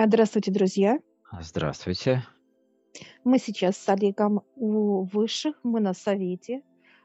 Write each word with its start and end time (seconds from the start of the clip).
А, 0.00 0.06
Здравствуйте, 0.06 0.50
друзья! 0.50 0.98
Здравствуйте! 1.42 2.24
Мы 3.22 3.38
сейчас 3.38 3.76
с 3.76 3.86
Олегом 3.86 4.40
у 4.56 5.02
высших, 5.02 5.60
мы 5.62 5.80
на 5.80 5.92
совете. 5.92 6.62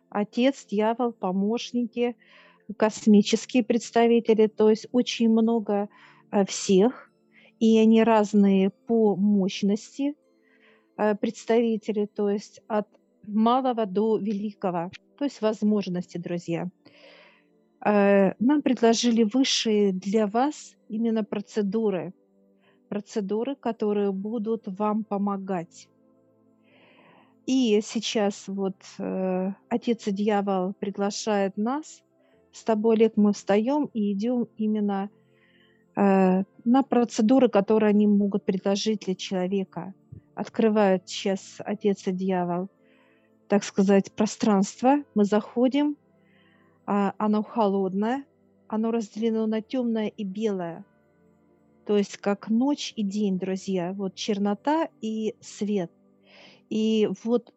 Отец, 0.09 0.65
дьявол, 0.65 1.11
помощники, 1.11 2.15
космические 2.77 3.65
представители, 3.65 4.47
то 4.47 4.69
есть 4.69 4.87
очень 4.93 5.29
много, 5.29 5.89
э, 6.31 6.45
всех, 6.45 7.11
и 7.59 7.77
они 7.79 8.01
разные 8.01 8.69
по 8.69 9.17
мощности, 9.17 10.15
э, 10.95 11.15
представители, 11.15 12.05
то 12.05 12.29
есть 12.29 12.61
от 12.69 12.87
малого 13.27 13.85
до 13.85 14.15
великого, 14.15 14.89
то 15.17 15.25
есть 15.25 15.41
возможности, 15.41 16.17
друзья. 16.17 16.69
Э, 17.85 18.35
нам 18.39 18.61
предложили 18.61 19.23
высшие 19.23 19.91
для 19.91 20.27
вас 20.27 20.77
именно 20.87 21.25
процедуры, 21.25 22.13
процедуры, 22.89 23.55
которые 23.55 24.11
будут 24.11 24.63
вам 24.67 25.03
помогать. 25.03 25.89
И 27.45 27.79
сейчас 27.83 28.47
вот, 28.47 28.75
э, 28.97 29.51
отец 29.69 30.07
и 30.07 30.11
дьявол 30.11 30.73
приглашает 30.73 31.57
нас. 31.57 32.01
С 32.51 32.63
тобой, 32.63 32.95
Олег, 32.95 33.17
мы 33.17 33.33
встаем 33.33 33.89
и 33.93 34.13
идем 34.13 34.47
именно, 34.57 35.09
э, 35.95 36.43
на 36.63 36.83
процедуры, 36.83 37.49
которые 37.49 37.89
они 37.89 38.07
могут 38.07 38.45
предложить 38.45 39.01
для 39.01 39.13
человека. 39.13 39.93
Открывают 40.33 41.07
сейчас 41.07 41.57
отец 41.59 42.07
и 42.07 42.11
дьявол, 42.11 42.69
так 43.47 43.63
сказать, 43.63 44.11
пространство. 44.11 45.03
Мы 45.13 45.25
заходим, 45.25 45.97
а, 46.87 47.13
оно 47.17 47.43
холодное, 47.43 48.25
оно 48.67 48.91
разделено 48.91 49.45
на 49.45 49.61
темное 49.61 50.07
и 50.07 50.23
белое. 50.23 50.83
То 51.85 51.97
есть 51.97 52.17
как 52.17 52.49
ночь 52.49 52.93
и 52.95 53.03
день, 53.03 53.37
друзья. 53.37 53.93
Вот 53.93 54.15
чернота 54.15 54.89
и 55.01 55.35
свет. 55.39 55.91
И 56.69 57.07
вот 57.23 57.53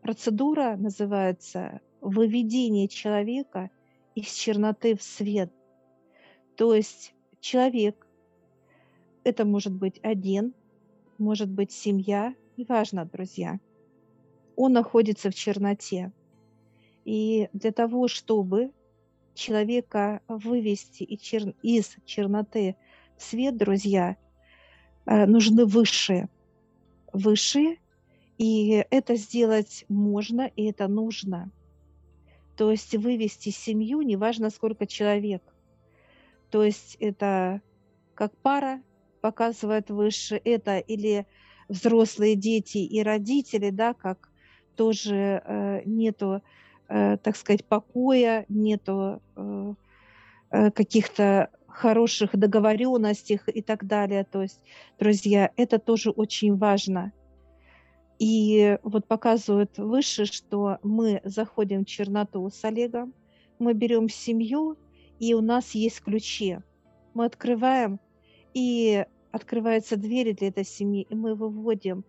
процедура 0.00 0.76
называется 0.76 1.80
выведение 2.00 2.86
человека 2.86 3.70
из 4.14 4.32
черноты 4.32 4.96
в 4.96 5.02
свет. 5.02 5.52
То 6.56 6.74
есть 6.74 7.14
человек, 7.40 8.06
это 9.24 9.44
может 9.44 9.72
быть 9.72 9.98
один, 10.02 10.54
может 11.18 11.50
быть 11.50 11.72
семья, 11.72 12.34
неважно, 12.56 13.06
друзья, 13.06 13.58
он 14.56 14.72
находится 14.72 15.30
в 15.30 15.34
черноте. 15.34 16.12
И 17.04 17.48
для 17.52 17.72
того, 17.72 18.06
чтобы 18.06 18.70
человека 19.34 20.20
вывести 20.28 21.02
из 21.02 21.20
чер- 21.20 21.56
из 21.62 21.96
черноты 22.04 22.76
свет, 23.18 23.56
друзья, 23.56 24.16
э, 25.06 25.26
нужны 25.26 25.66
высшие. 25.66 26.28
Высшие, 27.12 27.78
и 28.38 28.84
это 28.90 29.14
сделать 29.16 29.84
можно, 29.88 30.50
и 30.56 30.64
это 30.64 30.88
нужно. 30.88 31.50
То 32.56 32.70
есть 32.70 32.94
вывести 32.94 33.50
семью, 33.50 34.02
неважно 34.02 34.50
сколько 34.50 34.86
человек. 34.86 35.42
То 36.50 36.62
есть 36.62 36.96
это 37.00 37.60
как 38.14 38.36
пара 38.38 38.80
показывает 39.20 39.90
выше, 39.90 40.40
это 40.44 40.78
или 40.78 41.26
взрослые 41.68 42.36
дети 42.36 42.78
и 42.78 43.02
родители, 43.02 43.70
да, 43.70 43.94
как 43.94 44.30
тоже 44.76 45.42
э, 45.44 45.82
нету, 45.84 46.42
э, 46.88 47.16
так 47.16 47.36
сказать, 47.36 47.64
покоя, 47.64 48.44
нету 48.48 49.22
э, 49.36 49.74
э, 50.50 50.70
каких-то 50.70 51.50
хороших 51.74 52.36
договоренностей 52.36 53.40
и 53.46 53.62
так 53.62 53.86
далее. 53.86 54.24
То 54.24 54.42
есть, 54.42 54.60
друзья, 54.98 55.50
это 55.56 55.78
тоже 55.78 56.10
очень 56.10 56.56
важно. 56.56 57.12
И 58.18 58.78
вот 58.82 59.06
показывают 59.06 59.76
выше, 59.78 60.24
что 60.24 60.78
мы 60.82 61.20
заходим 61.24 61.84
в 61.84 61.88
черноту 61.88 62.48
с 62.48 62.64
Олегом, 62.64 63.12
мы 63.58 63.74
берем 63.74 64.08
семью, 64.08 64.76
и 65.18 65.34
у 65.34 65.40
нас 65.40 65.72
есть 65.72 66.00
ключи. 66.00 66.58
Мы 67.12 67.24
открываем, 67.24 67.98
и 68.54 69.04
открываются 69.32 69.96
двери 69.96 70.32
для 70.32 70.48
этой 70.48 70.64
семьи, 70.64 71.06
и 71.10 71.14
мы 71.14 71.34
выводим 71.34 72.04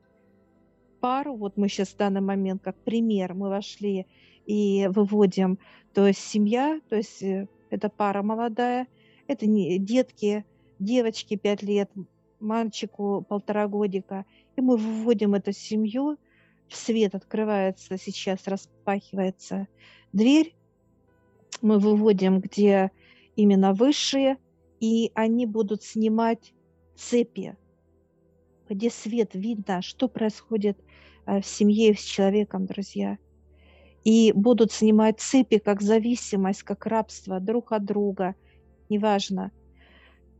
пару. 1.02 1.36
Вот 1.36 1.58
мы 1.58 1.68
сейчас 1.68 1.90
в 1.90 1.98
данный 1.98 2.22
момент, 2.22 2.62
как 2.64 2.78
пример, 2.84 3.34
мы 3.34 3.50
вошли 3.50 4.06
и 4.46 4.88
выводим, 4.90 5.58
то 5.94 6.06
есть 6.06 6.20
семья, 6.20 6.80
то 6.88 6.96
есть 6.96 7.24
э, 7.24 7.48
это 7.72 7.90
пара 7.90 8.22
молодая, 8.22 8.88
это 9.28 9.46
не 9.48 9.80
детки, 9.80 10.46
девочки 10.80 11.36
5 11.36 11.64
лет, 11.64 11.92
мальчику 12.40 13.26
полтора 13.28 13.68
годика. 13.68 14.26
И 14.56 14.62
мы 14.62 14.78
выводим 14.78 15.36
эту 15.36 15.52
семью, 15.52 16.18
в 16.68 16.76
свет 16.76 17.16
открывается 17.16 17.98
сейчас, 17.98 18.48
распахивается 18.48 19.68
дверь. 20.14 20.56
Мы 21.62 21.80
выводим, 21.80 22.40
где 22.40 22.92
именно 23.36 23.74
высшие, 23.74 24.38
и 24.80 25.12
они 25.14 25.46
будут 25.46 25.84
снимать 25.84 26.54
цепи, 26.96 27.56
где 28.70 28.90
свет 28.90 29.32
видно, 29.34 29.82
что 29.82 30.08
происходит 30.08 30.78
э, 31.26 31.42
в 31.42 31.46
семье 31.46 31.96
с 31.96 32.02
человеком, 32.02 32.66
друзья. 32.66 33.18
И 34.04 34.32
будут 34.34 34.72
снимать 34.72 35.20
цепи 35.20 35.58
как 35.58 35.82
зависимость, 35.82 36.64
как 36.64 36.86
рабство 36.86 37.40
друг 37.40 37.72
от 37.72 37.86
друга, 37.86 38.36
неважно. 38.90 39.52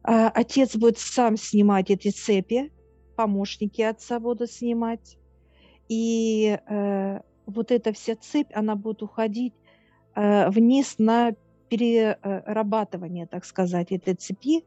А, 0.04 0.30
отец 0.30 0.76
будет 0.76 0.98
сам 0.98 1.38
снимать 1.38 1.90
эти 1.90 2.10
цепи, 2.10 2.72
помощники 3.16 3.82
отца 3.82 4.20
будут 4.20 4.52
снимать. 4.52 5.18
И 5.88 6.60
э, 6.68 7.20
вот 7.46 7.72
эта 7.72 7.94
вся 7.94 8.16
цепь, 8.16 8.52
она 8.54 8.76
будет 8.76 9.04
уходить 9.04 9.54
э, 10.16 10.50
вниз 10.50 10.96
на 10.98 11.34
перерабатывание, 11.70 13.28
так 13.28 13.46
сказать, 13.46 13.92
этой 13.92 14.16
цепи. 14.16 14.64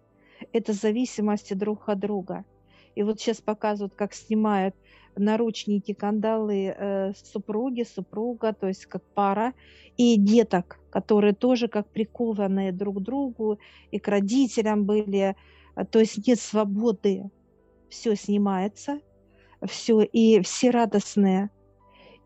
Это 0.53 0.73
зависимости 0.73 1.55
друг 1.55 1.89
от 1.89 1.99
друга. 1.99 2.45
И 2.95 3.03
вот 3.03 3.21
сейчас 3.21 3.41
показывают, 3.41 3.95
как 3.95 4.15
снимают 4.15 4.75
наручники, 5.19 5.93
кандалы 5.95 6.75
э, 6.77 7.13
супруги, 7.15 7.83
супруга, 7.83 8.53
то 8.53 8.69
есть 8.69 8.87
как 8.87 9.03
пара, 9.15 9.55
и 9.97 10.17
деток, 10.17 10.79
которые 10.91 11.35
тоже 11.35 11.69
как 11.69 11.89
прикованные 11.89 12.73
друг 12.73 12.99
к 12.99 13.01
другу 13.01 13.59
и 13.91 13.99
к 13.99 14.09
родителям 14.09 14.85
были, 14.85 15.37
э, 15.77 15.85
то 15.85 15.99
есть 15.99 16.27
нет 16.27 16.41
свободы, 16.41 17.31
все 17.89 18.15
снимается, 18.15 19.01
все, 19.67 20.03
и 20.03 20.41
все 20.43 20.71
радостные. 20.71 21.51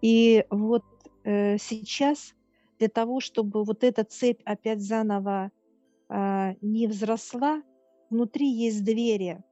И 0.01 0.45
вот 0.51 0.85
э, 1.25 1.57
сейчас 1.59 2.35
для 2.79 2.89
того, 2.89 3.21
чтобы 3.21 3.65
вот 3.65 3.85
эта 3.85 4.05
цепь 4.05 4.41
опять 4.45 4.83
заново 4.83 5.51
э, 6.09 6.55
не 6.61 6.87
взросла, 6.87 7.63
внутри 8.11 8.49
есть 8.49 8.85
двери, 8.85 9.43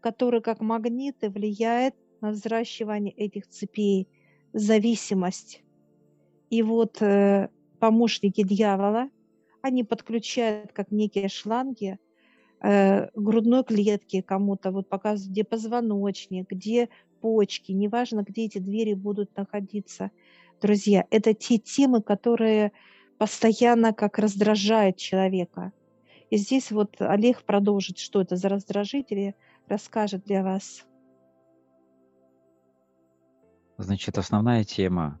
которые 0.00 0.42
как 0.42 0.60
магниты 0.60 1.30
влияют 1.30 1.94
на 2.20 2.30
взращивание 2.30 3.12
этих 3.12 3.46
цепей, 3.48 4.08
зависимость. 4.52 5.62
И 6.50 6.62
вот 6.62 7.00
э, 7.00 7.48
помощники 7.78 8.42
дьявола, 8.42 9.10
они 9.62 9.84
подключают 9.84 10.72
как 10.72 10.90
некие 10.90 11.28
шланги 11.28 11.98
э, 12.60 13.08
грудной 13.14 13.64
клетки 13.64 14.20
кому-то, 14.20 14.70
вот 14.70 14.88
показывают, 14.88 15.32
где 15.32 15.44
позвоночник, 15.44 16.50
где 16.50 16.88
почки, 17.20 17.72
неважно, 17.72 18.24
где 18.26 18.46
эти 18.46 18.58
двери 18.58 18.94
будут 18.94 19.36
находиться. 19.36 20.10
Друзья, 20.60 21.04
это 21.10 21.34
те 21.34 21.58
темы, 21.58 22.02
которые 22.02 22.72
постоянно 23.18 23.92
как 23.92 24.18
раздражают 24.18 24.96
человека. 24.96 25.72
И 26.30 26.36
здесь 26.36 26.70
вот 26.70 26.96
Олег 27.00 27.42
продолжит, 27.42 27.98
что 27.98 28.22
это 28.22 28.36
за 28.36 28.48
раздражители, 28.48 29.34
расскажет 29.68 30.24
для 30.24 30.42
вас. 30.42 30.86
Значит, 33.90 34.18
основная 34.18 34.62
тема 34.62 35.18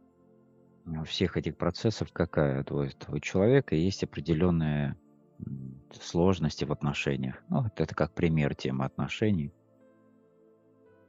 э, 0.86 1.02
всех 1.02 1.36
этих 1.36 1.56
процессов 1.56 2.12
какая? 2.12 2.62
То 2.62 2.84
есть 2.84 2.98
у 3.08 3.18
человека 3.18 3.74
есть 3.74 4.04
определенные 4.04 4.94
сложности 6.00 6.64
в 6.64 6.70
отношениях. 6.70 7.42
Ну, 7.48 7.62
вот 7.62 7.80
это 7.80 7.92
как 7.96 8.14
пример 8.14 8.54
темы 8.54 8.84
отношений. 8.84 9.52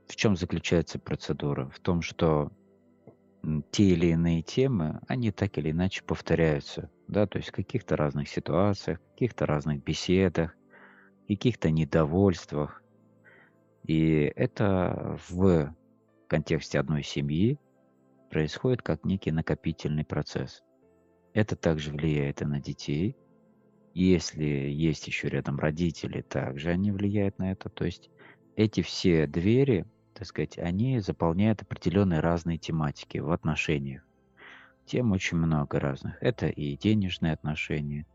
В 0.08 0.16
чем 0.16 0.36
заключается 0.36 0.98
процедура? 0.98 1.70
В 1.70 1.80
том, 1.80 2.02
что 2.02 2.52
те 3.70 3.84
или 3.90 4.08
иные 4.08 4.42
темы, 4.42 5.00
они 5.08 5.30
так 5.30 5.56
или 5.60 5.70
иначе 5.70 6.02
повторяются, 6.04 6.90
да, 7.08 7.28
то 7.28 7.38
есть 7.38 7.50
в 7.50 7.54
каких-то 7.54 7.96
разных 7.96 8.28
ситуациях, 8.28 9.00
каких-то 9.12 9.46
разных 9.46 9.84
беседах, 9.84 10.56
каких-то 11.28 11.70
недовольствах. 11.70 12.82
И 13.84 14.34
это 14.36 15.20
в 15.30 15.76
контексте 16.32 16.80
одной 16.80 17.04
семьи 17.04 17.60
происходит 18.30 18.82
как 18.82 19.04
некий 19.04 19.32
накопительный 19.32 20.06
процесс. 20.06 20.64
Это 21.34 21.58
также 21.58 21.92
влияет 21.92 22.42
и 22.42 22.46
на 22.46 22.62
детей. 22.62 23.18
Если 23.94 24.46
есть 24.46 25.08
еще 25.08 25.28
рядом 25.28 25.60
родители, 25.60 26.22
также 26.22 26.70
они 26.70 26.94
влияют 26.94 27.38
на 27.38 27.52
это. 27.52 27.68
То 27.68 27.84
есть 27.84 28.10
эти 28.56 28.82
все 28.82 29.28
двери, 29.28 29.86
так 30.14 30.26
сказать, 30.26 30.58
они 30.58 31.02
заполняют 31.02 31.64
определенные 31.64 32.22
разные 32.22 32.58
тематики 32.58 33.18
в 33.18 33.30
отношениях. 33.32 34.02
Тем 34.86 35.12
очень 35.12 35.36
много 35.36 35.82
разных. 35.82 36.16
Это 36.22 36.48
и 36.48 36.78
денежные 36.78 37.34
отношения, 37.34 38.06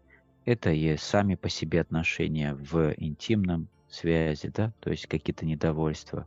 это 0.46 0.70
и 0.70 0.96
сами 0.96 1.34
по 1.34 1.50
себе 1.50 1.82
отношения 1.82 2.54
в 2.54 2.94
интимном 2.96 3.68
связи, 3.90 4.48
да, 4.48 4.72
то 4.80 4.90
есть 4.90 5.06
какие-то 5.06 5.44
недовольства. 5.44 6.26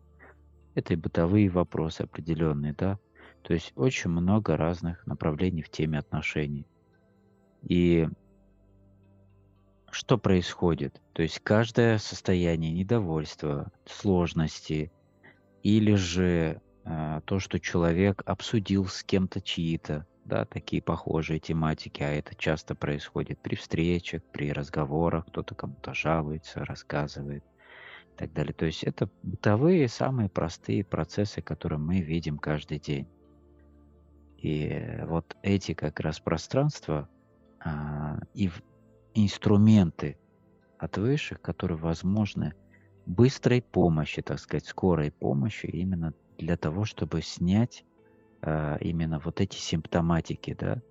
Это 0.76 0.94
и 0.94 0.98
бытовые 0.98 1.50
вопросы 1.50 2.02
определенные, 2.02 2.74
да. 2.74 3.00
То 3.42 3.54
есть 3.54 3.72
очень 3.76 4.12
много 4.12 4.58
разных 4.58 5.06
направлений 5.08 5.62
в 5.62 5.70
теме 5.70 6.00
отношений. 6.00 6.68
И 7.64 8.08
что 9.92 10.18
происходит? 10.18 11.02
То 11.14 11.24
есть 11.24 11.40
каждое 11.40 11.98
состояние 11.98 12.72
недовольства, 12.72 13.72
сложности 13.86 14.92
или 15.64 15.96
же 15.96 16.62
э, 16.86 17.22
то, 17.26 17.40
что 17.40 17.60
человек 17.60 18.22
обсудил 18.26 18.86
с 18.86 19.04
кем-то 19.04 19.42
чьи-то, 19.42 20.06
да, 20.26 20.46
такие 20.46 20.82
похожие 20.82 21.40
тематики, 21.40 22.04
а 22.04 22.12
это 22.12 22.36
часто 22.36 22.76
происходит 22.76 23.40
при 23.40 23.56
встречах, 23.56 24.22
при 24.32 24.52
разговорах, 24.52 25.26
кто-то 25.28 25.56
кому-то 25.56 25.94
жалуется, 25.94 26.64
рассказывает 26.64 27.44
так 28.20 28.34
далее. 28.34 28.54
То 28.54 28.66
есть 28.66 28.84
это 28.84 29.10
бытовые, 29.24 29.88
самые 29.88 30.28
простые 30.28 30.84
процессы, 30.84 31.42
которые 31.42 31.80
мы 31.80 32.02
видим 32.02 32.38
каждый 32.38 32.78
день. 32.78 33.08
И 34.38 35.00
вот 35.06 35.38
эти 35.42 35.74
как 35.74 36.02
раз 36.02 36.20
пространства 36.20 37.08
а, 37.62 38.20
и 38.34 38.52
инструменты 39.14 40.18
от 40.78 40.98
высших, 40.98 41.40
которые 41.40 41.78
возможны 41.78 42.56
быстрой 43.06 43.62
помощи, 43.62 44.22
так 44.22 44.40
сказать, 44.40 44.66
скорой 44.66 45.12
помощи 45.12 45.68
именно 45.68 46.14
для 46.38 46.58
того, 46.58 46.84
чтобы 46.84 47.22
снять 47.22 47.86
а, 48.42 48.76
именно 48.82 49.20
вот 49.20 49.40
эти 49.40 49.56
симптоматики, 49.56 50.58
да. 50.60 50.82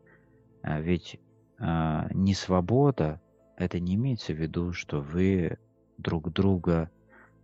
А 0.63 0.81
ведь 0.81 1.21
а, 1.59 2.09
не 2.15 2.33
свобода, 2.33 3.21
это 3.59 3.81
не 3.81 3.97
имеется 3.97 4.33
в 4.33 4.37
виду, 4.37 4.73
что 4.73 5.03
вы 5.03 5.59
друг 5.99 6.33
друга 6.33 6.91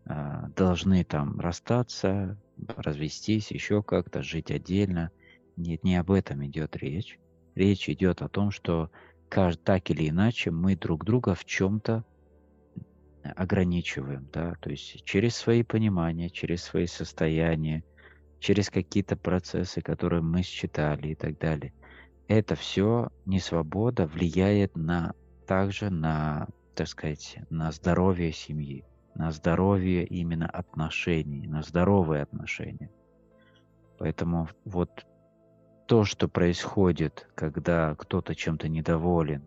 должны 0.05 1.05
там 1.05 1.41
расстаться, 1.41 2.39
развестись, 2.77 3.51
еще 3.51 3.83
как-то, 3.83 4.23
жить 4.23 4.51
отдельно. 4.51 5.11
Нет, 5.57 5.85
не 5.85 5.97
об 5.97 6.11
этом 6.11 6.45
идет 6.47 6.77
речь. 6.77 7.19
Речь 7.55 7.89
идет 7.89 8.23
о 8.23 8.29
том, 8.29 8.51
что 8.51 8.91
так 9.29 9.91
или 9.91 10.09
иначе 10.09 10.51
мы 10.51 10.77
друг 10.77 11.05
друга 11.05 11.35
в 11.35 11.45
чем-то 11.45 12.05
ограничиваем, 13.23 14.29
да, 14.33 14.55
то 14.61 14.71
есть 14.71 15.03
через 15.05 15.35
свои 15.35 15.63
понимания, 15.63 16.29
через 16.29 16.63
свои 16.63 16.87
состояния, 16.87 17.83
через 18.39 18.69
какие-то 18.69 19.17
процессы, 19.17 19.81
которые 19.81 20.23
мы 20.23 20.43
считали 20.43 21.09
и 21.09 21.15
так 21.15 21.39
далее. 21.39 21.73
Это 22.29 22.55
все 22.55 23.09
несвобода 23.25 24.07
влияет 24.07 24.77
на 24.77 25.15
также 25.47 25.91
на, 25.91 26.49
так 26.75 26.89
сказать, 26.89 27.39
на 27.51 27.73
здоровье 27.73 28.33
семьи, 28.33 28.85
на 29.15 29.31
здоровье 29.31 30.05
именно 30.05 30.47
отношений, 30.47 31.47
на 31.47 31.63
здоровые 31.63 32.23
отношения. 32.23 32.91
Поэтому 33.99 34.49
вот 34.65 35.07
то, 35.87 36.05
что 36.05 36.29
происходит, 36.29 37.29
когда 37.35 37.95
кто-то 37.95 38.35
чем-то 38.35 38.69
недоволен, 38.69 39.45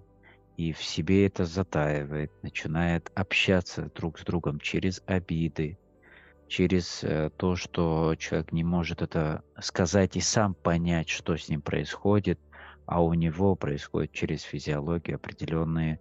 и 0.55 0.71
в 0.71 0.83
себе 0.83 1.27
это 1.27 1.45
затаивает, 1.45 2.31
начинает 2.41 3.11
общаться 3.13 3.91
друг 3.93 4.19
с 4.19 4.23
другом 4.23 4.59
через 4.59 5.03
обиды, 5.05 5.77
через 6.47 7.03
э, 7.03 7.29
то, 7.37 7.55
что 7.55 8.15
человек 8.17 8.51
не 8.51 8.63
может 8.63 9.01
это 9.01 9.43
сказать 9.59 10.15
и 10.15 10.21
сам 10.21 10.53
понять, 10.53 11.09
что 11.09 11.35
с 11.35 11.49
ним 11.49 11.61
происходит, 11.61 12.39
а 12.85 13.03
у 13.03 13.13
него 13.13 13.55
происходит 13.55 14.13
через 14.13 14.41
физиологию 14.41 15.17
определенные 15.17 15.99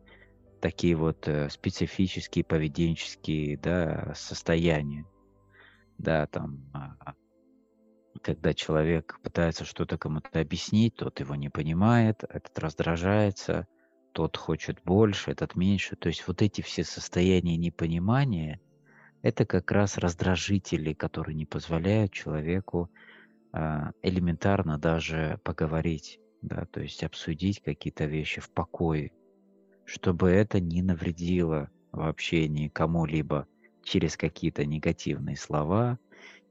такие 0.61 0.95
вот 0.97 1.29
э, 1.29 1.49
специфические 1.51 2.45
поведенческие 2.45 3.59
да, 3.59 4.13
состояния. 4.15 5.07
Да, 5.99 6.27
там, 6.27 6.71
а, 6.75 7.15
когда 8.23 8.55
человек 8.55 9.19
пытается 9.23 9.65
что-то 9.65 9.99
кому-то 9.99 10.41
объяснить, 10.41 10.97
тот 10.97 11.21
его 11.21 11.35
не 11.35 11.49
понимает, 11.49 12.25
этот 12.29 12.59
раздражается, 12.59 13.67
тот 14.13 14.37
хочет 14.37 14.81
больше, 14.85 15.31
этот 15.31 15.57
меньше. 15.57 15.97
То 15.97 16.09
есть 16.09 16.27
вот 16.27 16.43
эти 16.43 16.61
все 16.61 16.85
состояния 16.85 17.57
непонимания– 17.57 18.61
это 19.23 19.45
как 19.45 19.71
раз 19.73 19.99
раздражители, 19.99 20.93
которые 20.93 21.35
не 21.35 21.47
позволяют 21.47 22.13
человеку 22.13 22.91
а, 23.53 23.91
элементарно 24.03 24.79
даже 24.79 25.41
поговорить, 25.43 26.21
да, 26.43 26.67
то 26.67 26.81
есть 26.81 27.03
обсудить 27.03 27.63
какие-то 27.63 28.05
вещи 28.05 28.41
в 28.41 28.51
покое, 28.51 29.13
чтобы 29.87 30.31
это 30.31 30.61
не 30.61 30.83
навредило 30.83 31.71
в 31.93 32.03
общении 32.03 32.69
кому-либо 32.69 33.47
через 33.83 34.17
какие-то 34.17 34.67
негативные 34.67 35.37
слова 35.37 35.99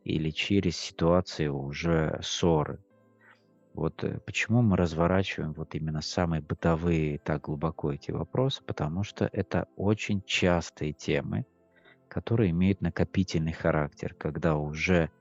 или 0.03 0.29
через 0.31 0.77
ситуации 0.77 1.47
уже 1.47 2.19
ссоры. 2.23 2.79
Вот 3.73 4.03
э, 4.05 4.19
почему 4.25 4.61
мы 4.61 4.77
разворачиваем 4.77 5.51
вот 5.51 5.75
именно 5.75 6.01
самые 6.01 6.41
бытовые 6.41 7.19
так 7.19 7.41
глубоко 7.41 7.91
эти 7.91 8.11
вопросы, 8.11 8.63
потому 8.63 9.03
что 9.03 9.29
это 9.31 9.67
очень 9.75 10.23
частые 10.25 10.93
темы, 10.93 11.45
которые 12.07 12.51
имеют 12.51 12.79
накопительный 12.79 13.51
характер, 13.51 14.15
когда 14.17 14.55
уже 14.55 15.11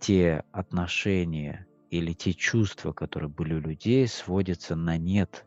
те 0.00 0.44
отношения 0.50 1.66
или 1.90 2.14
те 2.14 2.32
чувства, 2.32 2.92
которые 2.92 3.28
были 3.28 3.54
у 3.54 3.60
людей, 3.60 4.08
сводятся 4.08 4.76
на 4.76 4.96
нет. 4.96 5.44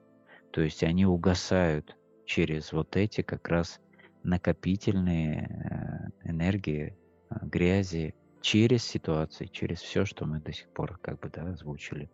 То 0.58 0.64
есть 0.64 0.82
они 0.84 1.06
угасают 1.06 1.96
через 2.26 2.74
вот 2.74 2.96
эти 2.96 3.22
как 3.22 3.48
раз 3.48 3.80
накопительные 4.24 6.12
э, 6.24 6.30
энергии, 6.32 6.98
э, 7.30 7.36
грязи, 7.44 8.16
через 8.42 8.84
ситуации, 8.84 9.46
через 9.46 9.82
все, 9.82 10.04
что 10.04 10.26
мы 10.26 10.40
до 10.40 10.52
сих 10.52 10.68
пор 10.70 10.98
как 10.98 11.20
бы 11.20 11.30
да, 11.30 11.44
озвучили. 11.48 12.10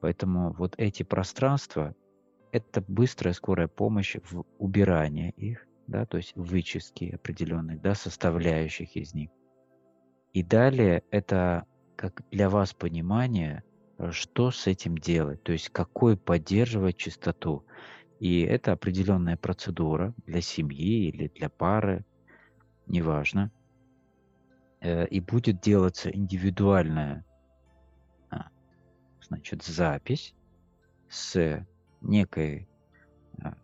Поэтому 0.00 0.54
вот 0.54 0.74
эти 0.78 1.02
пространства– 1.02 1.94
это 2.50 2.82
быстрая, 2.88 3.34
скорая 3.34 3.68
помощь 3.68 4.16
в 4.24 4.46
убирании 4.56 5.34
их, 5.36 5.66
да, 5.86 6.06
то 6.06 6.16
есть 6.16 6.34
вычистки 6.34 7.16
определенных, 7.16 7.82
да, 7.82 7.94
составляющих 7.94 8.96
из 8.96 9.12
них. 9.12 9.28
И 10.32 10.42
далее 10.42 11.02
это 11.10 11.66
как 11.94 12.22
для 12.30 12.48
вас 12.48 12.72
понимание, 12.72 13.64
что 14.10 14.50
с 14.50 14.66
этим 14.66 14.98
делать, 14.98 15.42
то 15.42 15.52
есть 15.52 15.70
какой 15.70 16.16
поддерживать 16.16 16.96
чистоту. 16.96 17.64
И 18.20 18.40
это 18.40 18.72
определенная 18.72 19.36
процедура 19.36 20.14
для 20.26 20.40
семьи 20.40 21.08
или 21.08 21.28
для 21.28 21.48
пары, 21.48 22.04
неважно. 22.86 23.50
Э, 24.80 25.06
и 25.06 25.20
будет 25.20 25.60
делаться 25.60 26.10
индивидуальная 26.10 27.24
а, 28.30 28.48
значит, 29.22 29.62
запись 29.62 30.34
с 31.08 31.66
некой 32.00 32.68
а, 33.42 33.54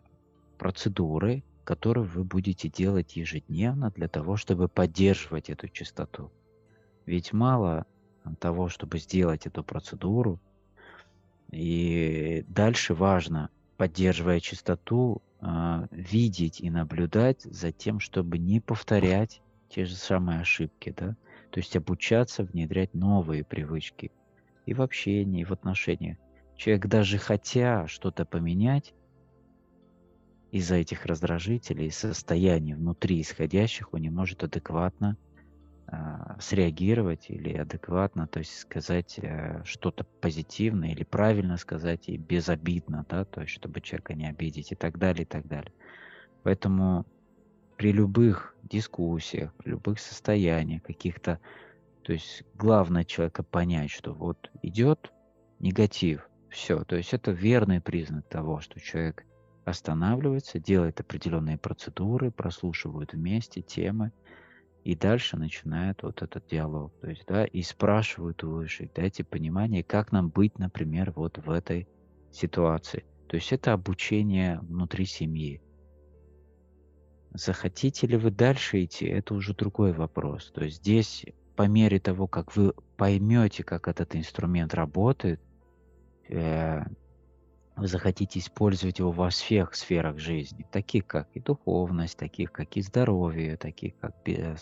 процедурой, 0.57 1.43
которую 1.63 2.07
вы 2.07 2.23
будете 2.23 2.69
делать 2.69 3.15
ежедневно 3.15 3.89
для 3.91 4.07
того, 4.07 4.37
чтобы 4.37 4.67
поддерживать 4.67 5.49
эту 5.49 5.67
частоту. 5.69 6.31
Ведь 7.05 7.33
мало 7.33 7.85
того, 8.39 8.69
чтобы 8.69 8.99
сделать 8.99 9.45
эту 9.45 9.63
процедуру, 9.63 10.39
и 11.51 12.43
дальше 12.47 12.93
важно, 12.93 13.49
поддерживая 13.77 14.39
частоту, 14.39 15.21
а, 15.39 15.87
видеть 15.91 16.61
и 16.61 16.69
наблюдать 16.69 17.41
за 17.41 17.71
тем, 17.71 17.99
чтобы 17.99 18.37
не 18.37 18.59
повторять 18.59 19.41
те 19.69 19.85
же 19.85 19.95
самые 19.95 20.39
ошибки, 20.39 20.93
да, 20.95 21.15
то 21.51 21.59
есть 21.59 21.75
обучаться 21.75 22.43
внедрять 22.43 22.93
новые 22.93 23.43
привычки 23.43 24.11
и 24.65 24.73
в 24.73 24.81
общении, 24.81 25.41
и 25.41 25.45
в 25.45 25.51
отношениях. 25.51 26.17
Человек 26.55 26.87
даже 26.87 27.17
хотя 27.17 27.87
что-то 27.87 28.25
поменять, 28.25 28.93
из-за 30.53 30.75
этих 30.75 31.07
раздражителей, 31.07 31.89
состояний 31.91 32.75
внутри 32.75 33.19
исходящих, 33.21 33.91
он 33.91 34.01
не 34.01 34.11
может 34.11 34.43
адекватно 34.43 35.17
среагировать 36.39 37.29
или 37.29 37.53
адекватно, 37.53 38.27
то 38.27 38.39
есть 38.39 38.57
сказать 38.57 39.19
э, 39.19 39.61
что-то 39.65 40.03
позитивное 40.03 40.91
или 40.91 41.03
правильно 41.03 41.57
сказать 41.57 42.09
и 42.09 42.17
безобидно, 42.17 43.05
да, 43.09 43.25
то 43.25 43.41
есть 43.41 43.53
чтобы 43.53 43.81
человека 43.81 44.13
не 44.13 44.27
обидеть 44.27 44.71
и 44.71 44.75
так 44.75 44.97
далее, 44.97 45.23
и 45.23 45.27
так 45.27 45.47
далее. 45.47 45.73
Поэтому 46.43 47.05
при 47.77 47.91
любых 47.91 48.55
дискуссиях, 48.63 49.53
при 49.55 49.71
любых 49.71 49.99
состояниях 49.99 50.83
каких-то, 50.83 51.39
то 52.03 52.13
есть 52.13 52.43
главное 52.55 53.03
человека 53.03 53.43
понять, 53.43 53.91
что 53.91 54.13
вот 54.13 54.51
идет 54.61 55.11
негатив, 55.59 56.29
все, 56.49 56.83
то 56.83 56.95
есть 56.95 57.13
это 57.13 57.31
верный 57.31 57.81
признак 57.81 58.27
того, 58.27 58.59
что 58.59 58.79
человек 58.79 59.25
останавливается, 59.65 60.59
делает 60.59 60.99
определенные 60.99 61.57
процедуры, 61.57 62.31
прослушивают 62.31 63.13
вместе 63.13 63.61
темы 63.61 64.11
И 64.83 64.95
дальше 64.95 65.37
начинает 65.37 66.03
вот 66.03 66.21
этот 66.21 66.45
диалог. 66.47 66.93
То 66.99 67.09
есть, 67.09 67.23
да, 67.27 67.45
и 67.45 67.61
спрашивают 67.61 68.43
у 68.43 68.51
высших, 68.51 68.93
дайте 68.93 69.23
понимание, 69.23 69.83
как 69.83 70.11
нам 70.11 70.29
быть, 70.29 70.59
например, 70.59 71.13
вот 71.15 71.37
в 71.37 71.49
этой 71.49 71.87
ситуации. 72.31 73.05
То 73.27 73.37
есть 73.37 73.53
это 73.53 73.73
обучение 73.73 74.59
внутри 74.59 75.05
семьи. 75.05 75.61
Захотите 77.33 78.07
ли 78.07 78.17
вы 78.17 78.29
дальше 78.29 78.83
идти, 78.83 79.05
это 79.05 79.33
уже 79.33 79.55
другой 79.55 79.93
вопрос. 79.93 80.51
То 80.51 80.65
есть 80.65 80.77
здесь 80.77 81.25
по 81.55 81.63
мере 81.63 81.99
того, 81.99 82.27
как 82.27 82.55
вы 82.55 82.73
поймете, 82.97 83.63
как 83.63 83.87
этот 83.87 84.15
инструмент 84.15 84.73
работает, 84.73 85.41
э, 86.29 86.83
вы 87.75 87.87
захотите 87.87 88.39
использовать 88.39 88.99
его 88.99 89.11
во 89.11 89.29
всех 89.29 89.73
сферах 89.73 90.19
жизни, 90.19 90.65
таких 90.71 91.07
как 91.07 91.27
и 91.33 91.39
духовность, 91.39 92.17
таких 92.17 92.51
как 92.51 92.77
и 92.77 92.81
здоровье, 92.81 93.57
таких 93.57 93.97
как 93.99 94.15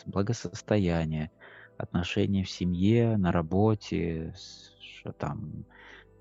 благосостояние, 0.05 1.31
отношения 1.77 2.43
в 2.43 2.49
семье, 2.49 3.17
на 3.17 3.31
работе, 3.31 4.33
с, 4.35 4.71
там, 5.17 5.65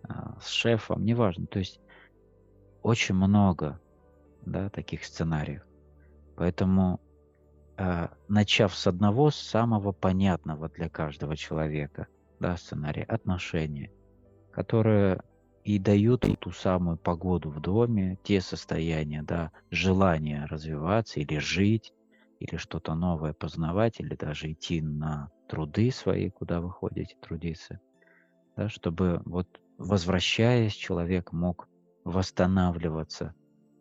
а, 0.02 0.38
с 0.40 0.48
шефом, 0.48 1.04
неважно. 1.04 1.46
То 1.46 1.58
есть 1.58 1.80
очень 2.82 3.14
много 3.14 3.80
да, 4.44 4.70
таких 4.70 5.04
сценариев. 5.04 5.62
Поэтому, 6.36 7.00
э, 7.76 8.08
начав 8.28 8.74
с 8.74 8.86
одного, 8.86 9.30
самого 9.30 9.92
понятного 9.92 10.68
для 10.70 10.88
каждого 10.88 11.36
человека, 11.36 12.06
да, 12.40 12.56
сценария 12.56 13.04
отношения, 13.04 13.92
которое 14.50 15.22
и 15.64 15.78
дают 15.78 16.24
ту 16.40 16.50
самую 16.50 16.96
погоду 16.96 17.50
в 17.50 17.60
доме, 17.60 18.18
те 18.22 18.40
состояния, 18.40 19.22
да, 19.22 19.52
желание 19.70 20.46
развиваться 20.46 21.20
или 21.20 21.38
жить, 21.38 21.92
или 22.38 22.56
что-то 22.56 22.94
новое 22.94 23.34
познавать, 23.34 24.00
или 24.00 24.14
даже 24.14 24.52
идти 24.52 24.80
на 24.80 25.30
труды 25.48 25.90
свои, 25.90 26.30
куда 26.30 26.60
вы 26.60 26.70
ходите 26.70 27.16
трудиться, 27.20 27.80
да, 28.56 28.68
чтобы 28.68 29.20
вот 29.24 29.46
возвращаясь, 29.80 30.74
человек 30.74 31.32
мог 31.32 31.66
восстанавливаться, 32.04 33.34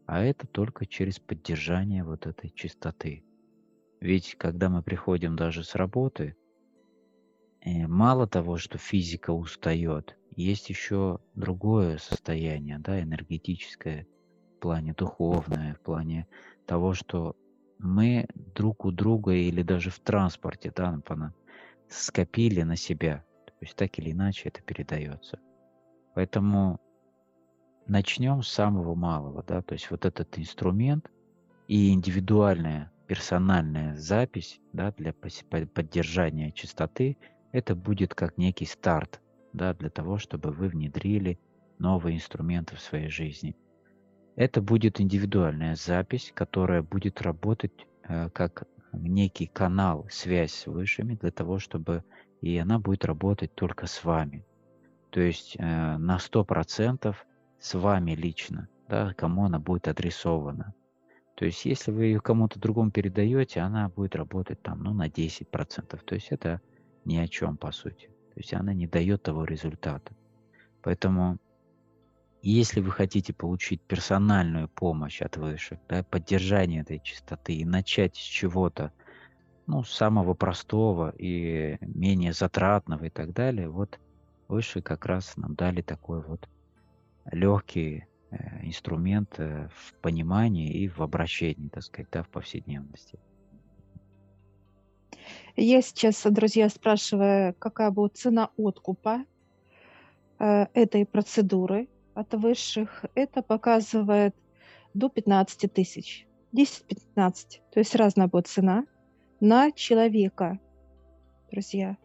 а 0.06 0.24
это 0.24 0.48
только 0.48 0.86
через 0.86 1.20
поддержание 1.20 2.04
вот 2.04 2.26
этой 2.26 2.50
чистоты. 2.52 3.24
Ведь 4.00 4.36
когда 4.36 4.70
мы 4.70 4.82
приходим 4.82 5.36
даже 5.36 5.64
с 5.64 5.76
работы, 5.76 6.36
э, 7.62 7.86
мало 7.86 8.28
того, 8.28 8.58
что 8.58 8.78
физика 8.78 9.32
устает, 9.32 10.18
есть 10.40 10.70
еще 10.70 11.20
другое 11.36 11.98
состояние, 11.98 12.80
да, 12.80 13.02
энергетическое, 13.02 14.08
в 14.56 14.62
плане 14.62 14.94
духовное, 14.94 15.76
в 15.76 15.82
плане 15.82 16.28
того, 16.66 16.94
что 16.94 17.36
мы 17.78 18.26
друг 18.36 18.86
у 18.86 18.92
друга 18.92 19.34
или 19.34 19.64
даже 19.64 19.90
в 19.90 20.00
транспорте, 20.00 20.72
да, 20.76 21.00
скопили 21.90 22.62
на 22.62 22.76
себя. 22.76 23.26
То 23.46 23.54
есть 23.62 23.76
так 23.76 24.00
или 24.00 24.12
иначе 24.12 24.50
это 24.50 24.62
передается. 24.62 25.40
Поэтому 26.16 26.80
начнем 27.88 28.42
с 28.42 28.48
самого 28.48 28.96
малого, 28.96 29.44
да, 29.44 29.62
то 29.62 29.74
есть 29.74 29.92
вот 29.92 30.06
этот 30.06 30.38
инструмент 30.38 31.10
и 31.68 31.92
индивидуальная 31.92 32.92
персональная 33.08 33.98
запись, 33.98 34.60
да, 34.72 34.92
для 34.92 35.14
поддержания 35.14 36.52
чистоты, 36.52 37.18
это 37.52 37.76
будет 37.76 38.14
как 38.14 38.38
некий 38.38 38.66
старт 38.66 39.20
да, 39.60 39.74
для 39.74 39.90
того, 39.90 40.18
чтобы 40.18 40.52
вы 40.52 40.70
внедрили 40.70 41.38
новые 41.80 42.16
инструменты 42.16 42.78
в 42.78 42.82
своей 42.82 43.10
жизни. 43.10 43.56
Это 44.36 44.62
будет 44.62 45.02
индивидуальная 45.02 45.76
запись, 45.76 46.32
которая 46.34 46.82
будет 46.82 47.22
работать 47.22 47.74
э, 48.04 48.30
как 48.30 48.64
некий 48.94 49.48
канал, 49.48 50.08
связь 50.10 50.54
с 50.54 50.66
высшими, 50.66 51.16
для 51.16 51.32
того, 51.32 51.60
чтобы 51.60 52.06
и 52.42 52.58
она 52.58 52.80
будет 52.80 53.04
работать 53.04 53.54
только 53.54 53.86
с 53.86 54.04
вами. 54.06 54.46
То 55.10 55.20
есть 55.20 55.58
э, 55.60 55.98
на 55.98 56.18
100% 56.18 57.16
с 57.60 57.74
вами 57.74 58.12
лично, 58.12 58.70
да, 58.88 59.14
кому 59.14 59.44
она 59.44 59.60
будет 59.60 59.90
адресована. 59.90 60.74
То 61.36 61.46
есть 61.46 61.66
если 61.66 61.92
вы 61.92 62.06
ее 62.06 62.22
кому-то 62.22 62.60
другому 62.60 62.92
передаете, 62.92 63.60
она 63.60 63.90
будет 63.90 64.16
работать 64.16 64.62
там, 64.62 64.84
ну, 64.84 64.94
на 64.94 65.08
10%. 65.10 66.00
То 66.06 66.16
есть 66.16 66.28
это 66.30 66.62
ни 67.04 67.18
о 67.18 67.28
чем, 67.28 67.58
по 67.58 67.72
сути. 67.72 68.10
То 68.40 68.44
есть 68.44 68.54
она 68.54 68.74
не 68.74 68.88
дает 68.88 69.24
того 69.24 69.44
результата. 69.44 70.14
Поэтому 70.82 71.40
если 72.42 72.80
вы 72.80 72.90
хотите 72.90 73.34
получить 73.34 73.82
персональную 73.82 74.70
помощь 74.70 75.22
от 75.22 75.36
высших, 75.36 75.78
да, 75.90 76.04
поддержание 76.04 76.84
этой 76.84 77.02
чистоты 77.02 77.56
и 77.56 77.66
начать 77.66 78.16
с 78.16 78.20
чего-то, 78.20 78.94
ну, 79.68 79.84
самого 79.84 80.36
простого 80.36 81.14
и 81.18 81.80
менее 81.82 82.32
затратного 82.32 83.04
и 83.04 83.10
так 83.10 83.34
далее, 83.34 83.68
вот 83.68 84.00
высшие 84.48 84.82
как 84.82 85.06
раз 85.06 85.36
нам 85.36 85.56
дали 85.56 85.82
такой 85.82 86.22
вот 86.22 86.48
легкий 87.26 88.06
э, 88.32 88.66
инструмент 88.66 89.38
э, 89.38 89.68
в 89.76 89.96
понимании 89.96 90.72
и 90.72 90.88
в 90.88 91.02
обращении, 91.02 91.68
так 91.68 91.84
сказать, 91.84 92.08
да, 92.10 92.24
в 92.24 92.30
повседневности. 92.30 93.20
Я 95.56 95.82
сейчас, 95.82 96.24
друзья, 96.24 96.70
спрашиваю, 96.70 97.54
какая 97.60 97.92
будет 97.92 98.18
цена 98.18 98.50
откупа 98.58 99.26
э, 100.40 100.68
этой 100.74 101.06
процедуры 101.06 101.90
от 102.14 102.34
высших. 102.34 103.06
Это 103.16 103.42
показывает 103.42 104.36
до 104.94 105.10
15 105.10 105.74
тысяч. 105.74 106.28
10-15. 106.54 107.62
То 107.72 107.80
есть 107.80 107.96
разная 107.96 108.28
будет 108.28 108.48
цена 108.48 108.86
на 109.40 109.72
человека, 109.72 110.60
друзья. 111.52 111.98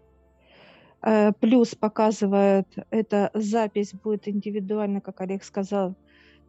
Э, 1.03 1.33
плюс 1.33 1.75
показывает, 1.75 2.67
эта 2.91 3.31
запись 3.35 3.95
будет 3.95 4.27
индивидуально, 4.29 5.01
как 5.01 5.21
Олег 5.21 5.45
сказал, 5.45 5.95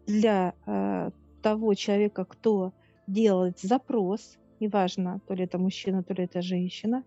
для 0.07 0.53
э, 0.65 1.11
того 1.41 1.73
человека, 1.73 2.25
кто 2.25 2.73
делает 3.07 3.59
запрос– 3.59 4.37
неважно, 4.59 5.19
то 5.27 5.33
ли 5.33 5.43
это 5.43 5.57
мужчина, 5.57 6.03
то 6.03 6.13
ли 6.13 6.23
это 6.23 6.41
женщина, 6.41 7.03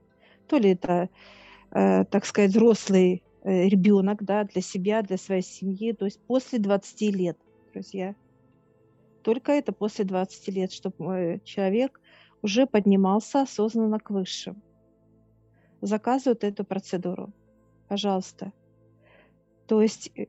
то 0.47 0.59
ли 0.59 0.71
это, 0.71 1.09
э, 1.71 2.05
так 2.05 2.25
сказать, 2.25 2.51
взрослый 2.51 3.23
э, 3.43 3.69
ребенок, 3.69 4.25
да, 4.25 4.45
для 4.45 4.63
себя, 4.63 5.03
для 5.03 5.17
своей 5.17 5.43
семьи, 5.43 5.93
то 5.93 6.05
есть 6.05 6.21
после 6.27 6.59
20 6.59 7.01
лет, 7.15 7.39
друзья. 7.73 8.15
Только 9.23 9.53
это 9.53 9.73
после 9.73 10.05
20 10.05 10.49
лет, 10.49 10.73
чтобы 10.73 11.05
э, 11.15 11.41
человек 11.45 12.01
уже 12.43 12.67
поднимался 12.67 13.43
осознанно 13.43 13.99
к 13.99 14.11
высшим. 14.11 14.63
Заказывают 15.81 16.45
эту 16.45 16.65
процедуру, 16.65 17.33
пожалуйста. 17.89 18.53
То 19.67 19.83
есть 19.83 20.11
э, 20.17 20.27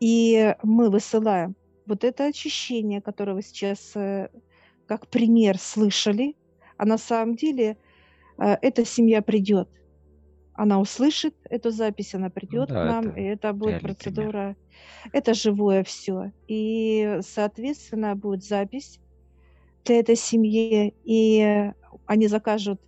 и 0.00 0.54
мы 0.62 0.90
высылаем 0.90 1.56
вот 1.86 2.04
это 2.04 2.26
очищение, 2.26 3.00
которое 3.00 3.34
вы 3.34 3.42
сейчас 3.42 3.96
э, 3.96 4.28
как 4.86 5.08
пример 5.08 5.58
слышали, 5.58 6.36
а 6.76 6.84
на 6.84 6.98
самом 6.98 7.36
деле 7.36 7.76
э, 8.38 8.56
эта 8.62 8.84
семья 8.84 9.22
придет. 9.22 9.68
Она 10.54 10.80
услышит 10.80 11.34
эту 11.50 11.70
запись, 11.70 12.14
она 12.14 12.30
придет 12.30 12.68
да, 12.68 12.74
к 12.74 12.88
нам, 12.88 13.08
это 13.08 13.20
и 13.20 13.24
это 13.24 13.52
будет 13.52 13.82
процедура. 13.82 14.30
Пример. 14.30 14.56
Это 15.12 15.34
живое 15.34 15.82
все. 15.82 16.32
И, 16.46 17.18
соответственно, 17.22 18.14
будет 18.14 18.44
запись 18.44 19.00
для 19.84 19.98
этой 19.98 20.16
семьи, 20.16 20.94
и 21.04 21.72
они 22.06 22.28
закажут. 22.28 22.80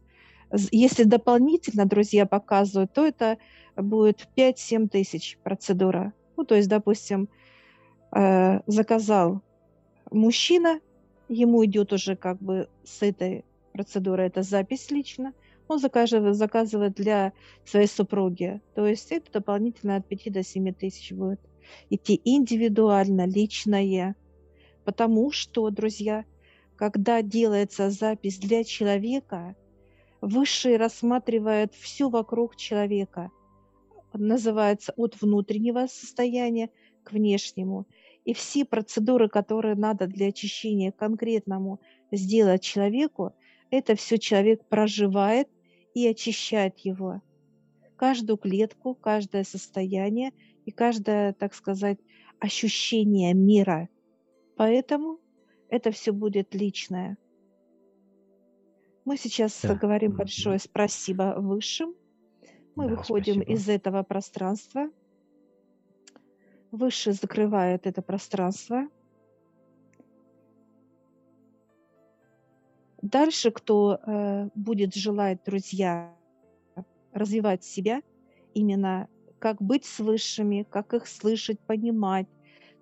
Если 0.70 1.02
дополнительно 1.02 1.86
друзья 1.86 2.24
показывают, 2.24 2.92
то 2.92 3.04
это 3.04 3.38
будет 3.76 4.28
5-7 4.36 4.88
тысяч 4.88 5.38
процедура. 5.42 6.12
Ну, 6.36 6.44
то 6.44 6.54
есть, 6.54 6.68
допустим, 6.68 7.28
э, 8.14 8.60
заказал 8.66 9.42
мужчина 10.10 10.80
ему 11.28 11.64
идет 11.64 11.92
уже 11.92 12.16
как 12.16 12.38
бы 12.38 12.68
с 12.84 13.02
этой 13.02 13.44
процедуры 13.72 14.24
эта 14.24 14.42
запись 14.42 14.90
лично, 14.90 15.32
он 15.68 15.78
заказывает, 15.78 16.36
заказывает 16.36 16.94
для 16.94 17.32
своей 17.64 17.88
супруги. 17.88 18.60
То 18.74 18.86
есть 18.86 19.10
это 19.10 19.32
дополнительно 19.32 19.96
от 19.96 20.06
5 20.06 20.32
до 20.32 20.42
7 20.42 20.72
тысяч 20.72 21.12
будет 21.12 21.40
идти 21.90 22.20
индивидуально, 22.24 23.26
личное. 23.26 24.14
Потому 24.84 25.32
что, 25.32 25.68
друзья, 25.70 26.24
когда 26.76 27.22
делается 27.22 27.90
запись 27.90 28.38
для 28.38 28.62
человека, 28.62 29.56
Высший 30.20 30.76
рассматривает 30.76 31.74
все 31.74 32.08
вокруг 32.08 32.56
человека. 32.56 33.30
Называется 34.12 34.92
от 34.96 35.20
внутреннего 35.20 35.86
состояния 35.86 36.70
к 37.04 37.12
внешнему. 37.12 37.86
И 38.26 38.34
все 38.34 38.66
процедуры, 38.66 39.30
которые 39.30 39.76
надо 39.76 40.06
для 40.08 40.28
очищения 40.28 40.92
конкретному 40.92 41.80
сделать 42.12 42.62
человеку, 42.62 43.32
это 43.70 43.94
все 43.96 44.18
человек 44.18 44.68
проживает 44.68 45.48
и 45.94 46.06
очищает 46.08 46.78
его. 46.80 47.22
Каждую 47.96 48.36
клетку, 48.38 48.94
каждое 48.96 49.44
состояние 49.44 50.32
и 50.66 50.72
каждое, 50.72 51.34
так 51.34 51.54
сказать, 51.54 51.98
ощущение 52.40 53.32
мира. 53.34 53.88
Поэтому 54.56 55.20
это 55.68 55.92
все 55.92 56.12
будет 56.12 56.54
личное. 56.54 57.18
Мы 59.04 59.16
сейчас 59.16 59.62
Да. 59.62 59.74
говорим 59.76 60.16
большое 60.16 60.58
спасибо 60.58 61.36
высшим. 61.38 61.94
Мы 62.74 62.86
Да, 62.86 62.96
выходим 62.96 63.36
спасибо. 63.36 63.52
из 63.52 63.68
этого 63.68 64.02
пространства. 64.02 64.90
Высший 66.76 67.12
закрывает 67.14 67.86
это 67.86 68.02
пространство. 68.02 68.88
Дальше, 73.00 73.50
кто 73.50 73.98
э, 74.06 74.48
будет 74.54 74.94
желать, 74.94 75.38
друзья, 75.44 76.14
развивать 77.12 77.64
себя, 77.64 78.02
именно 78.52 79.08
как 79.38 79.62
быть 79.62 79.84
с 79.84 80.00
высшими, 80.00 80.66
как 80.68 80.92
их 80.92 81.06
слышать, 81.06 81.58
понимать. 81.60 82.26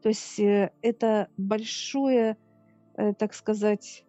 То 0.03 0.09
есть 0.09 0.41
э, 0.41 0.73
это 0.83 1.29
большое, 1.37 2.37
э, 2.97 3.13
так 3.15 3.35
сказать, 3.35 4.05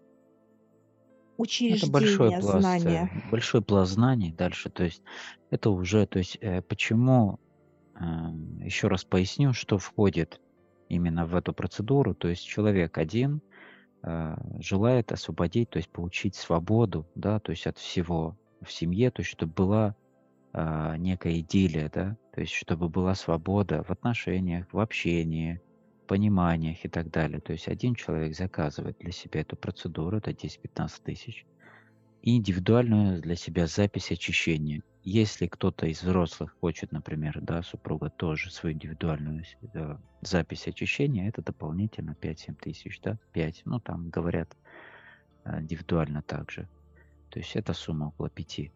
Это 1.37 1.91
большой 1.91 2.29
учреждение 2.29 2.39
пласт, 2.39 2.55
э, 2.55 2.59
знания. 2.59 3.11
большой 3.29 3.61
пласт 3.61 3.91
знаний 3.91 4.31
дальше. 4.31 4.69
То 4.69 4.83
есть 4.83 5.03
это 5.49 5.69
уже, 5.69 6.05
то 6.07 6.19
есть 6.19 6.37
э, 6.41 6.61
почему, 6.61 7.39
еще 7.99 8.87
раз 8.87 9.03
поясню, 9.03 9.53
что 9.53 9.77
входит 9.77 10.41
именно 10.89 11.25
в 11.25 11.35
эту 11.35 11.53
процедуру. 11.53 12.13
То 12.13 12.27
есть 12.27 12.45
человек 12.45 12.97
один 12.97 13.41
э, 14.03 14.35
желает 14.59 15.11
освободить, 15.11 15.69
то 15.69 15.77
есть 15.77 15.89
получить 15.89 16.35
свободу, 16.35 17.07
да, 17.15 17.39
то 17.39 17.51
есть 17.51 17.67
от 17.67 17.77
всего 17.77 18.37
в 18.61 18.71
семье, 18.71 19.11
то 19.11 19.21
есть 19.21 19.31
чтобы 19.31 19.53
была 19.53 19.95
а, 20.57 20.95
некая 20.95 21.39
идиллия, 21.39 21.91
да, 21.93 22.15
то 22.33 22.39
есть 22.39 22.53
чтобы 22.53 22.87
была 22.87 23.13
свобода 23.13 23.83
в 23.83 23.91
отношениях, 23.91 24.65
в 24.71 24.79
общении, 24.79 25.61
пониманиях 26.07 26.85
и 26.85 26.87
так 26.87 27.11
далее. 27.11 27.41
То 27.41 27.51
есть 27.51 27.67
один 27.67 27.93
человек 27.93 28.35
заказывает 28.35 28.97
для 28.99 29.11
себя 29.11 29.41
эту 29.41 29.57
процедуру, 29.57 30.17
это 30.17 30.31
10-15 30.31 31.01
тысяч, 31.03 31.45
и 32.21 32.37
индивидуальную 32.37 33.21
для 33.21 33.35
себя 33.35 33.67
запись 33.67 34.11
очищения. 34.11 34.81
Если 35.07 35.45
кто-то 35.45 35.85
из 35.85 36.01
взрослых 36.01 36.57
хочет, 36.59 36.91
например, 36.91 37.39
да, 37.39 37.61
супруга 37.61 38.09
тоже 38.09 38.49
свою 38.49 38.73
индивидуальную 38.73 39.43
да, 39.61 40.01
запись 40.21 40.67
очищения, 40.67 41.29
это 41.29 41.43
дополнительно 41.43 42.17
5-7 42.19 42.55
тысяч, 42.55 42.99
да, 43.01 43.19
5, 43.33 43.61
ну 43.65 43.79
там 43.79 44.09
говорят 44.09 44.57
а, 45.43 45.61
индивидуально 45.61 46.23
также. 46.23 46.67
То 47.29 47.37
есть 47.37 47.55
эта 47.55 47.73
сумма 47.73 48.07
около 48.07 48.31
5. 48.31 48.71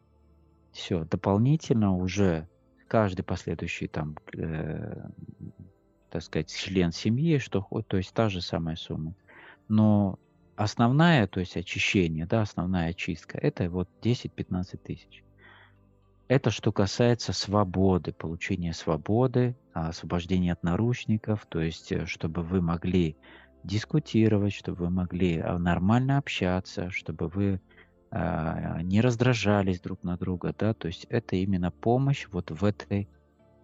Все, 0.72 1.04
дополнительно 1.04 1.96
уже 1.96 2.48
каждый 2.88 3.24
последующий 3.24 3.88
там, 3.88 4.16
э, 4.38 5.10
так 6.12 6.22
сказать, 6.22 6.54
член 6.54 6.92
семьи, 6.92 7.40
что 7.40 7.68
то 7.88 7.98
есть 7.98 8.14
та 8.14 8.30
же 8.30 8.42
самая 8.42 8.76
сумма. 8.76 9.16
Но 9.68 10.20
основная, 10.56 11.26
то 11.26 11.40
есть 11.40 11.58
очищение, 11.58 12.28
да, 12.28 12.44
основная 12.44 12.90
очистка, 12.90 13.40
это 13.40 13.68
вот 13.68 13.90
10-15 14.04 14.78
тысяч. 14.78 15.24
Это 16.30 16.52
что 16.52 16.72
касается 16.72 17.34
свободы, 17.34 18.14
получения 18.14 18.72
свободы, 18.72 19.58
освобождения 19.74 20.54
от 20.54 20.62
наручников, 20.62 21.48
то 21.50 21.60
есть 21.60 21.92
э, 21.92 22.06
чтобы 22.06 22.44
вы 22.44 22.62
могли 22.62 23.18
дискутировать, 23.64 24.54
чтобы 24.54 24.86
вы 24.86 24.90
могли 24.92 25.40
а, 25.40 25.58
нормально 25.58 26.20
общаться, 26.20 26.92
чтобы 26.92 27.30
вы 27.30 27.60
а, 28.12 28.80
не 28.84 29.02
раздражались 29.02 29.82
друг 29.82 30.04
на 30.04 30.18
друга, 30.18 30.54
да, 30.56 30.76
то 30.76 30.88
есть 30.88 31.06
это 31.10 31.36
именно 31.36 31.72
помощь 31.72 32.28
вот 32.32 32.52
в 32.52 32.64
этой, 32.64 33.10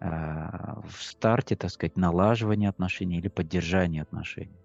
а, 0.00 0.80
в 0.88 1.00
старте, 1.04 1.54
так 1.54 1.70
сказать, 1.70 1.96
налаживания 1.96 2.68
отношений 2.68 3.18
или 3.18 3.28
поддержания 3.28 4.02
отношений. 4.02 4.58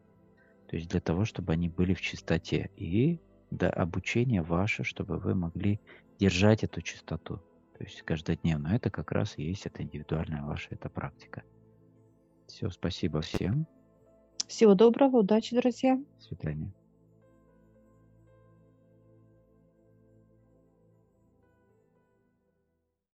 То 0.69 0.75
есть 0.75 0.89
для 0.89 1.01
того, 1.01 1.23
чтобы 1.25 1.53
они 1.53 1.69
были 1.69 1.93
в 1.93 2.01
чистоте. 2.01 2.71
И 2.77 3.19
да, 3.51 3.69
обучение 3.69 4.41
ваше, 4.41 4.83
чтобы 4.83 5.19
вы 5.19 5.35
могли 5.35 5.79
держать 6.17 6.63
эту 6.63 6.81
чистоту. 6.81 7.39
То 7.81 7.87
есть 7.87 8.03
каждодневно. 8.03 8.67
Это 8.75 8.91
как 8.91 9.11
раз 9.11 9.39
и 9.39 9.43
есть 9.43 9.65
эта 9.65 9.81
индивидуальная 9.81 10.43
ваша 10.43 10.67
эта 10.69 10.87
практика. 10.87 11.41
Все, 12.45 12.69
спасибо 12.69 13.21
всем. 13.21 13.65
Всего 14.47 14.75
доброго, 14.75 15.17
удачи, 15.17 15.55
друзья. 15.55 15.95
До 15.95 16.21
свидания. 16.21 16.71